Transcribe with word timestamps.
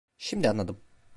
Şimdi 0.17 0.49
anladım. 0.49 0.81